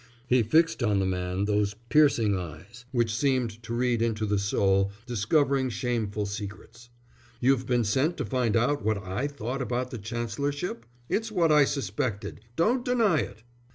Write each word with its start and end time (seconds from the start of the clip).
He 0.25 0.41
fixed 0.41 0.81
on 0.81 0.97
the 0.97 1.05
man 1.05 1.45
those 1.45 1.75
piercing 1.89 2.35
eyes 2.35 2.85
which 2.91 3.13
seemed 3.15 3.61
to 3.61 3.71
read 3.71 4.01
into 4.01 4.25
the 4.25 4.39
soul, 4.39 4.91
discovering 5.05 5.69
shameful 5.69 6.25
secrets. 6.25 6.89
"You've 7.39 7.67
been 7.67 7.83
sent 7.83 8.17
to 8.17 8.25
find 8.25 8.57
out 8.57 8.83
what 8.83 8.97
I 8.97 9.27
thought 9.27 9.61
about 9.61 9.91
the 9.91 9.99
Chancellorship? 9.99 10.87
It's 11.07 11.31
what 11.31 11.51
I 11.51 11.65
suspected. 11.65 12.39
Don't 12.55 12.83
deny 12.83 13.19
it!" 13.19 13.43